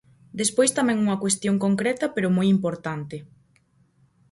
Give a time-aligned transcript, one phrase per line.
[0.41, 3.15] Despois tamén unha cuestión concreta pero moi importante.